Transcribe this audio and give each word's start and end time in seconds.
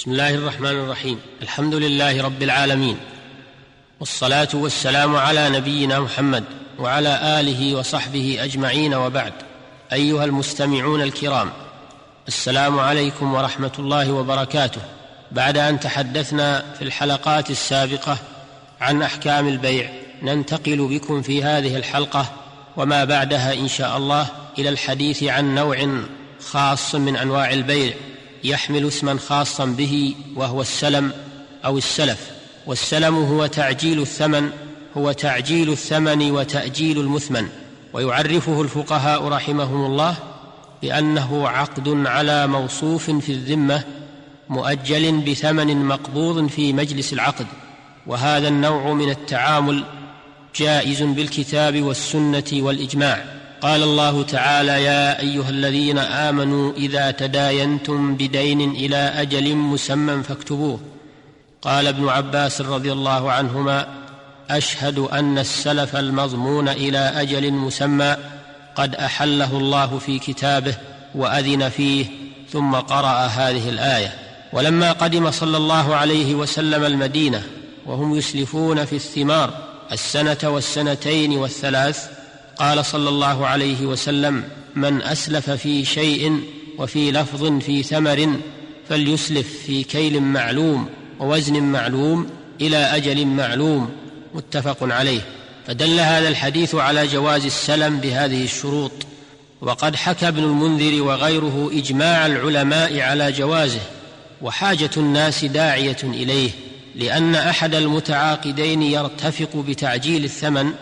بسم 0.00 0.10
الله 0.10 0.34
الرحمن 0.34 0.70
الرحيم. 0.70 1.20
الحمد 1.42 1.74
لله 1.74 2.22
رب 2.22 2.42
العالمين. 2.42 2.96
والصلاة 4.00 4.48
والسلام 4.54 5.16
على 5.16 5.48
نبينا 5.48 6.00
محمد 6.00 6.44
وعلى 6.78 7.40
آله 7.40 7.74
وصحبه 7.74 8.38
أجمعين 8.40 8.94
وبعد. 8.94 9.32
أيها 9.92 10.24
المستمعون 10.24 11.02
الكرام 11.02 11.50
السلام 12.28 12.78
عليكم 12.78 13.34
ورحمة 13.34 13.72
الله 13.78 14.12
وبركاته. 14.12 14.80
بعد 15.32 15.58
أن 15.58 15.80
تحدثنا 15.80 16.64
في 16.78 16.82
الحلقات 16.82 17.50
السابقة 17.50 18.18
عن 18.80 19.02
أحكام 19.02 19.48
البيع 19.48 19.90
ننتقل 20.22 20.88
بكم 20.88 21.22
في 21.22 21.44
هذه 21.44 21.76
الحلقة 21.76 22.32
وما 22.76 23.04
بعدها 23.04 23.54
إن 23.54 23.68
شاء 23.68 23.96
الله 23.96 24.26
إلى 24.58 24.68
الحديث 24.68 25.22
عن 25.22 25.54
نوع 25.54 25.88
خاص 26.50 26.94
من 26.94 27.16
أنواع 27.16 27.52
البيع. 27.52 27.94
يحمل 28.44 28.88
اسما 28.88 29.18
خاصا 29.18 29.64
به 29.64 30.14
وهو 30.36 30.60
السلم 30.60 31.12
أو 31.64 31.78
السلف. 31.78 32.30
والسلم 32.66 33.14
هو 33.14 33.46
تعجيل 33.46 34.00
الثمن 34.00 34.50
هو 34.96 35.12
تعجيل 35.12 35.70
الثمن 35.70 36.30
وتأجيل 36.30 37.00
المثمن. 37.00 37.48
ويعرفه 37.92 38.62
الفقهاء 38.62 39.28
رحمهم 39.28 39.86
الله 39.86 40.16
بأنه 40.82 41.48
عقد 41.48 42.06
على 42.06 42.46
موصوف 42.46 43.10
في 43.10 43.32
الذمة 43.32 43.84
مؤجل 44.48 45.20
بثمن 45.20 45.84
مقبوض 45.84 46.46
في 46.46 46.72
مجلس 46.72 47.12
العقد. 47.12 47.46
وهذا 48.06 48.48
النوع 48.48 48.92
من 48.92 49.10
التعامل 49.10 49.84
جائز 50.56 51.02
بالكتاب 51.02 51.82
والسنة 51.82 52.44
والإجماع. 52.52 53.39
قال 53.60 53.82
الله 53.82 54.22
تعالى 54.22 54.84
يا 54.84 55.20
أيها 55.20 55.48
الذين 55.48 55.98
آمنوا 55.98 56.72
إذا 56.72 57.10
تداينتم 57.10 58.14
بدين 58.14 58.70
إلى 58.70 58.96
أجل 58.96 59.54
مسمى 59.54 60.22
فاكتبوه. 60.22 60.80
قال 61.62 61.86
ابن 61.86 62.08
عباس 62.08 62.60
رضي 62.60 62.92
الله 62.92 63.32
عنهما 63.32 63.86
أشهد 64.50 64.98
أن 64.98 65.38
السلف 65.38 65.96
المضمون 65.96 66.68
إلى 66.68 66.98
أجل 66.98 67.52
مسمى 67.52 68.16
قد 68.74 68.94
أحله 68.94 69.56
الله 69.58 69.98
في 69.98 70.18
كتابه 70.18 70.74
وأذن 71.14 71.68
فيه 71.68 72.06
ثم 72.52 72.74
قرأ 72.74 73.26
هذه 73.26 73.68
الآية. 73.68 74.14
ولما 74.52 74.92
قدم 74.92 75.30
صلى 75.30 75.56
الله 75.56 75.94
عليه 75.94 76.34
وسلم 76.34 76.84
المدينة 76.84 77.42
وهم 77.86 78.16
يسلفون 78.16 78.84
في 78.84 78.96
الثمار 78.96 79.50
السنة 79.92 80.38
والسنتين 80.44 81.38
والثلاث 81.38 82.19
قال 82.60 82.84
صلى 82.84 83.08
الله 83.08 83.46
عليه 83.46 83.86
وسلم 83.86 84.44
من 84.74 85.02
أسلف 85.02 85.50
في 85.50 85.84
شيء 85.84 86.40
وفي 86.78 87.12
لفظ 87.12 87.58
في 87.58 87.82
ثمر 87.82 88.36
فليسلف 88.88 89.46
في 89.66 89.82
كيل 89.82 90.20
معلوم 90.20 90.88
ووزن 91.20 91.62
معلوم 91.62 92.26
إلى 92.60 92.76
أجل 92.76 93.26
معلوم. 93.26 93.90
متفق 94.34 94.76
عليه. 94.82 95.20
فدل 95.66 96.00
هذا 96.00 96.28
الحديث 96.28 96.74
على 96.74 97.06
جواز 97.06 97.44
السلم 97.44 97.98
بهذه 97.98 98.44
الشروط. 98.44 98.92
وقد 99.60 99.96
حكى 99.96 100.28
ابن 100.28 100.42
المنذر 100.42 101.02
وغيره 101.02 101.70
إجماع 101.72 102.26
العلماء 102.26 103.00
على 103.00 103.32
جوازه 103.32 103.80
وحاجة 104.42 104.90
الناس 104.96 105.44
داعية 105.44 105.96
إليه 106.02 106.50
لأن 106.96 107.34
أحد 107.34 107.74
المتعاقدين 107.74 108.82
يرتفق 108.82 109.56
بتعجيل 109.56 110.24
الثمن 110.24 110.72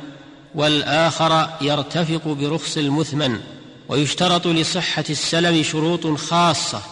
والآخر 0.58 1.48
يرتفق 1.60 2.28
برخص 2.28 2.76
المثمن 2.76 3.40
ويشترط 3.88 4.46
لصحة 4.46 5.04
السلم 5.10 5.62
شروط 5.62 6.06
خاصة 6.06 6.82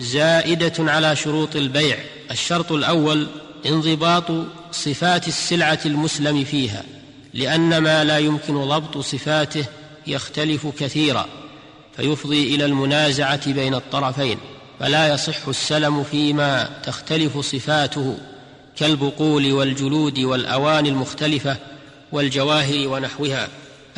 زائدة 0.00 0.72
على 0.78 1.16
شروط 1.16 1.56
البيع. 1.56 1.98
الشرط 2.30 2.72
الأول 2.72 3.26
انضباط 3.66 4.24
صفات 4.72 5.28
السلعة 5.28 5.78
المسلم 5.86 6.44
فيها 6.44 6.82
لأن 7.34 7.78
ما 7.78 8.04
لا 8.04 8.18
يمكن 8.18 8.68
ضبط 8.68 8.98
صفاته 8.98 9.64
يختلف 10.06 10.66
كثيرا 10.66 11.26
فيفضي 11.96 12.54
إلى 12.54 12.64
المنازعة 12.64 13.52
بين 13.52 13.74
الطرفين. 13.74 14.38
فلا 14.80 15.14
يصح 15.14 15.48
السلم 15.48 16.02
فيما 16.02 16.70
تختلف 16.84 17.38
صفاته 17.38 18.18
كالبقول 18.76 19.52
والجلود 19.52 20.18
والاواني 20.18 20.88
المختلفة 20.88 21.56
والجواهر 22.12 22.88
ونحوها. 22.88 23.48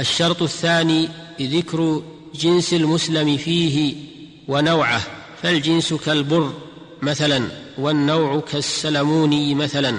الشرط 0.01 0.43
الثاني 0.43 1.09
ذكر 1.41 2.03
جنس 2.35 2.75
المسلم 2.75 3.37
فيه 3.37 3.95
ونوعه. 4.49 5.03
فالجنس 5.43 5.95
كالبر 5.95 6.53
مثلا 7.03 7.49
والنوع 7.79 8.41
كالسلموني 8.41 9.55
مثلا 9.55 9.99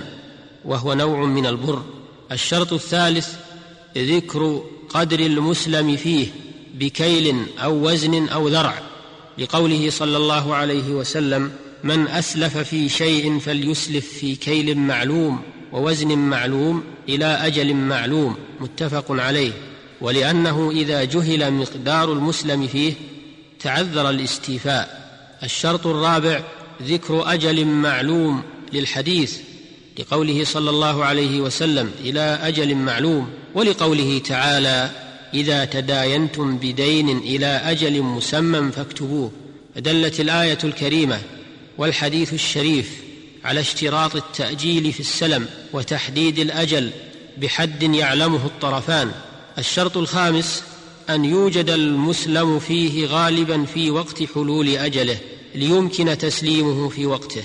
وهو 0.66 0.94
نوع 0.94 1.26
من 1.26 1.46
البر. 1.46 1.84
الشرط 2.32 2.74
الثالث 2.74 3.34
ذكر 3.98 4.64
قدر 4.90 5.20
المسلم 5.20 5.96
فيه 5.96 6.28
بكيل 6.74 7.46
أو 7.60 7.88
وزن 7.88 8.28
أو 8.28 8.48
ذرع. 8.48 8.82
لقوله 9.38 9.90
صلى 9.90 10.18
الله 10.18 10.56
عليه 10.56 10.90
وسلم 10.90 11.52
من 11.84 12.08
أسلف 12.08 12.58
في 12.58 12.90
شيء 12.90 13.40
فليسلف 13.40 14.08
في 14.14 14.36
كيل 14.36 14.78
معلوم. 14.78 15.42
ووزن 15.74 16.18
معلوم 16.18 16.84
إلى 17.10 17.26
أجل 17.26 17.74
معلوم 17.74 18.36
متفق 18.60 19.06
عليه 19.12 19.52
ولأنه 20.02 20.72
إذا 20.72 21.04
جهل 21.04 21.54
مقدار 21.54 22.14
المسلم 22.14 22.68
فيه 22.68 22.94
تعذر 23.60 24.10
الاستيفاء. 24.10 25.08
الشرط 25.44 25.88
الرابع 25.88 26.42
ذكر 26.84 27.34
أجل 27.34 27.66
معلوم 27.66 28.44
للحديث 28.74 29.38
لقوله 30.00 30.44
صلى 30.44 30.70
الله 30.70 31.06
عليه 31.06 31.42
وسلم 31.42 31.92
إلى 32.00 32.40
أجل 32.44 32.76
معلوم 32.76 33.30
ولقوله 33.56 34.20
تعالى 34.20 34.90
إذا 35.34 35.66
تداينتم 35.66 36.58
بدين 36.58 37.18
إلى 37.18 37.46
أجل 37.46 38.02
مسمى 38.02 38.72
فاكتبوه 38.72 39.32
فدلت 39.76 40.20
الآية 40.20 40.58
الكريمة 40.64 41.20
والحديث 41.78 42.34
الشريف 42.34 43.07
على 43.44 43.60
اشتراط 43.60 44.16
التأجيل 44.16 44.94
في 44.94 45.00
السلم 45.00 45.48
وتحديد 45.74 46.40
الأجل 46.40 46.92
بحد 47.38 47.84
يعلمه 47.84 48.46
الطرفان. 48.46 49.12
الشرط 49.58 49.98
الخامس 49.98 50.64
أن 51.10 51.26
يوجد 51.26 51.70
المسلم 51.70 52.60
فيه 52.60 53.06
غالبا 53.06 53.66
في 53.66 53.92
وقت 53.92 54.24
حلول 54.24 54.70
أجله 54.70 55.18
ليمكن 55.56 56.18
تسليمه 56.18 56.90
في 56.90 57.06
وقته. 57.06 57.44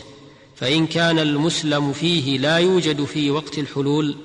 فإن 0.56 0.86
كان 0.86 1.18
المسلم 1.18 1.92
فيه 1.92 2.38
لا 2.38 2.56
يوجد 2.56 3.04
في 3.04 3.30
وقت 3.30 3.58
الحلول 3.58 4.16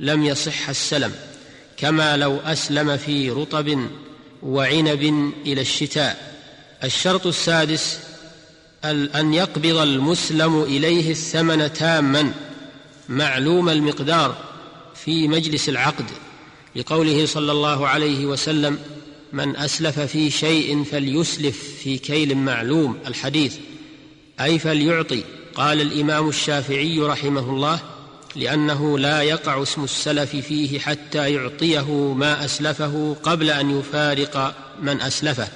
لم 0.00 0.24
يصح 0.24 0.68
السلم 0.68 1.12
كما 1.76 2.16
لو 2.16 2.36
أسلم 2.36 2.96
في 2.96 3.30
رطب 3.30 3.88
وعنب 4.42 5.32
إلى 5.46 5.60
الشتاء. 5.60 6.34
الشرط 6.84 7.26
السادس 7.26 7.98
أن 8.90 9.34
يقبض 9.34 9.76
المسلم 9.76 10.62
إليه 10.62 11.10
الثمن 11.10 11.72
تاما 11.72 12.32
معلوم 13.08 13.68
المقدار 13.68 14.36
في 14.94 15.28
مجلس 15.28 15.68
العقد 15.68 16.04
لقوله 16.76 17.26
صلى 17.26 17.52
الله 17.52 17.88
عليه 17.88 18.26
وسلم 18.26 18.78
من 19.32 19.56
أسلف 19.56 20.00
في 20.00 20.30
شيء 20.30 20.84
فليسلف 20.84 21.58
في 21.82 21.98
كيل 21.98 22.34
معلوم 22.34 22.98
الحديث. 23.06 23.56
أي 24.40 24.58
فليعطي؟ 24.58 25.24
قال 25.54 25.80
الإمام 25.80 26.28
الشافعي 26.28 27.00
رحمه 27.00 27.50
الله 27.50 27.80
لأنه 28.36 28.98
لا 28.98 29.22
يقع 29.22 29.62
اسم 29.62 29.84
السلف 29.84 30.36
فيه 30.36 30.78
حتى 30.78 31.32
يعطيه 31.32 31.92
ما 32.12 32.44
أسلفه 32.44 33.16
قبل 33.22 33.50
أن 33.50 33.78
يفارق 33.78 34.54
من 34.82 35.00
أسلفه. 35.00 35.48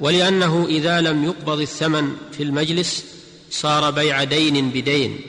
ولأنه 0.00 0.66
إذا 0.68 1.00
لم 1.00 1.24
يقبض 1.24 1.60
الثمن 1.60 2.16
في 2.32 2.42
المجلس 2.42 3.04
صار 3.50 3.90
بيع 3.90 4.24
دين 4.24 4.70
بدين 4.70 5.20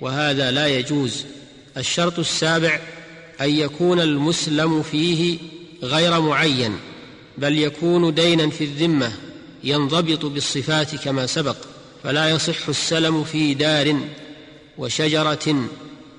وهذا 0.00 0.50
لا 0.50 0.66
يجوز. 0.66 1.24
الشرط 1.76 2.18
السابع 2.18 2.80
أن 3.40 3.50
يكون 3.50 4.00
المسلم 4.00 4.82
فيه 4.82 5.38
غير 5.82 6.20
معين 6.20 6.76
بل 7.38 7.58
يكون 7.58 8.14
دينا 8.14 8.50
في 8.50 8.64
الذمة 8.64 9.12
ينضبط 9.64 10.24
بالصفات 10.24 10.94
كما 10.94 11.26
سبق 11.26 11.56
فلا 12.02 12.30
يصح 12.30 12.68
السلم 12.68 13.24
في 13.24 13.54
دار 13.54 13.96
وشجرة 14.78 15.68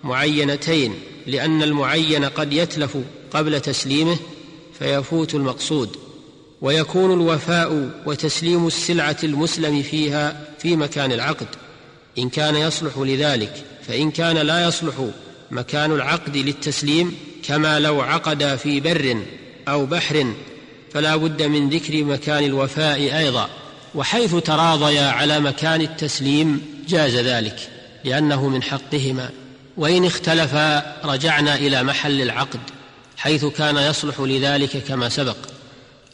معينتين 0.04 0.94
لأن 1.28 1.64
المعين 1.64 2.26
قد 2.26 2.54
يتلف 2.54 2.98
قبل 3.32 3.60
تسليمه 3.60 4.18
فيفوت 4.80 5.36
المقصود. 5.36 5.98
ويكون 6.64 7.14
الوفاء 7.14 7.90
وتسليم 8.06 8.68
السلعة 8.68 9.18
المسلم 9.24 9.82
فيها 9.82 10.42
في 10.60 10.76
مكان 10.76 11.12
العقد. 11.12 11.48
إن 12.18 12.30
كان 12.30 12.56
يصلح 12.56 12.98
لذلك 12.98 13.64
فإن 13.88 14.12
كان 14.12 14.38
لا 14.38 14.68
يصلح 14.68 14.94
مكان 15.52 15.92
العقد 15.92 16.38
للتسليم 16.38 17.16
كما 17.44 17.80
لو 17.80 18.02
عقد 18.02 18.56
في 18.56 18.80
بر 18.80 19.18
أو 19.68 19.86
بحر 19.86 20.34
فلا 20.94 21.16
بد 21.16 21.42
من 21.42 21.70
ذكر 21.70 22.04
مكان 22.04 22.44
الوفاء 22.44 23.18
أيضا. 23.18 23.50
وحيث 23.96 24.36
تراضيا 24.36 25.08
على 25.08 25.40
مكان 25.40 25.82
التسليم 25.82 26.62
جاز 26.88 27.16
ذلك 27.16 27.70
لأنه 28.04 28.50
من 28.50 28.64
حقهما. 28.64 29.30
وإن 29.78 30.06
اختلفا 30.06 30.96
رجعنا 31.06 31.56
إلى 31.56 31.84
محل 31.84 32.22
العقد 32.22 32.60
حيث 33.18 33.46
كان 33.46 33.78
يصلح 33.78 34.20
لذلك 34.20 34.84
كما 34.88 35.10
سبق. 35.10 35.53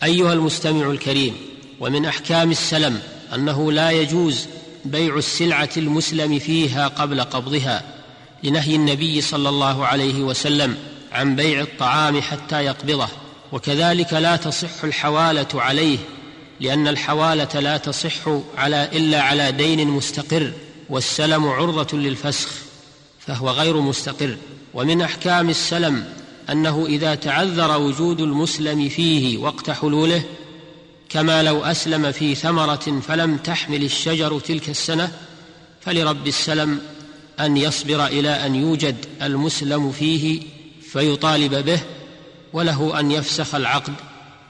أيها 0.04 0.34
المستمع 0.34 0.92
الكريم 0.92 1.36
ومن 1.80 2.06
أحكام 2.06 2.52
السلم 2.52 3.02
أنه 3.36 3.72
لا 3.72 3.92
يجوز 3.92 4.48
بيع 4.86 5.18
السلعة 5.18 5.70
المسلم 5.78 6.40
فيها 6.40 6.88
قبل 6.88 7.22
قبضها 7.22 7.84
لنهي 8.44 8.76
النبي 8.76 9.22
صلى 9.22 9.50
الله 9.50 9.86
عليه 9.86 10.22
وسلم 10.24 10.78
عن 11.12 11.36
بيع 11.36 11.62
الطعام 11.62 12.22
حتى 12.22 12.66
يقبضه 12.66 13.08
وكذلك 13.52 14.14
لا 14.14 14.36
تصح 14.36 14.84
الحوالة 14.84 15.48
عليه 15.54 15.98
لأن 16.60 16.88
الحوالة 16.88 17.60
لا 17.60 17.78
تصح 17.78 18.28
على 18.58 18.90
إلا 18.94 19.22
على 19.22 19.52
دين 19.52 19.88
مستقر 19.88 20.52
والسلم 20.90 21.48
عرضة 21.48 21.98
للفسخ 21.98 22.50
فهو 23.20 23.50
غير 23.50 23.82
مستقر. 23.82 24.38
ومن 24.74 25.02
أحكام 25.02 25.50
السلم 25.50 26.06
أنه 26.52 26.86
إذا 26.86 27.16
تعذر 27.16 27.82
وجود 27.82 28.22
المسلم 28.22 28.90
فيه 28.90 29.38
وقت 29.38 29.70
حلوله 29.70 30.24
كما 31.10 31.44
لو 31.44 31.64
أسلم 31.64 32.12
في 32.12 32.36
ثمرة 32.36 33.02
فلم 33.08 33.38
تحمل 33.38 33.84
الشجر 33.84 34.40
تلك 34.40 34.70
السنة 34.70 35.12
فلرب 35.82 36.28
السلم 36.28 36.80
أن 37.40 37.58
يصبر 37.58 38.06
إلى 38.06 38.30
أن 38.30 38.56
يوجد 38.56 38.96
المسلم 39.22 39.92
فيه 39.92 40.42
فيطالب 40.92 41.66
به 41.66 41.80
وله 42.54 43.00
أن 43.00 43.12
يفسخ 43.12 43.56
العقد 43.56 43.94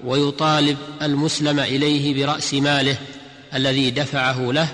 ويطالب 0.03 0.77
المسلم 1.01 1.59
إليه 1.59 2.25
برأس 2.25 2.53
ماله 2.53 2.97
الذي 3.53 3.91
دفعه 3.91 4.51
له 4.51 4.67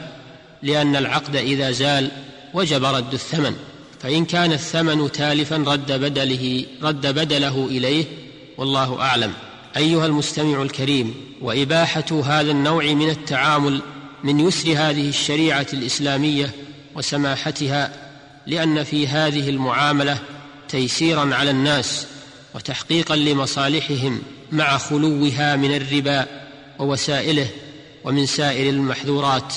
لأن 0.64 0.96
العقد 0.96 1.36
إذا 1.36 1.72
زال 1.72 2.12
وجب 2.54 2.86
رد 2.86 3.14
الثمن. 3.14 3.56
فإن 4.06 4.26
كان 4.26 4.52
الثمن 4.52 5.12
تالفا 5.12 5.58
رد 5.58 5.92
بدله 5.92 6.66
رد 6.82 7.08
بدله 7.08 7.66
إليه 7.66 8.06
والله 8.58 9.02
أعلم. 9.02 9.34
أيها 9.78 10.06
المستمع 10.06 10.62
الكريم 10.62 11.16
وإباحة 11.42 12.22
هذا 12.26 12.52
النوع 12.52 12.84
من 12.84 13.10
التعامل 13.10 13.82
من 14.24 14.40
يسر 14.40 14.70
هذه 14.70 15.10
الشريعة 15.10 15.66
الإسلامية 15.74 16.52
وسماحتها 16.96 17.94
لأن 18.48 18.84
في 18.84 19.08
هذه 19.08 19.50
المعاملة 19.50 20.18
تيسيرا 20.70 21.36
على 21.36 21.52
الناس 21.52 22.08
وتحقيقا 22.56 23.16
لمصالحهم 23.16 24.22
مع 24.52 24.78
خلوها 24.78 25.56
من 25.56 25.76
الربا 25.76 26.26
ووسائله 26.80 27.48
ومن 28.04 28.26
سائر 28.26 28.70
المحذورات. 28.70 29.54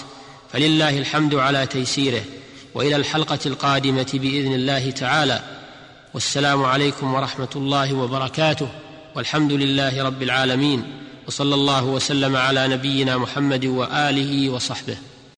فلله 0.52 0.98
الحمد 0.98 1.34
على 1.34 1.66
تيسيره. 1.66 2.22
وإلى 2.74 2.96
الحلقة 2.96 3.38
القادمة 3.46 4.10
بإذن 4.14 4.54
الله 4.54 4.90
تعالى. 4.90 5.42
والسلام 6.14 6.64
عليكم 6.64 7.14
ورحمة 7.14 7.48
الله 7.56 7.94
وبركاته. 7.94 8.68
والحمد 9.16 9.52
لله 9.52 10.02
رب 10.04 10.22
العالمين. 10.22 10.84
وصلى 11.26 11.54
الله 11.54 11.84
وسلم 11.84 12.36
على 12.36 12.68
نبينا 12.68 13.16
محمد 13.16 13.66
وآله 13.66 14.50
وصحبه. 14.50 14.96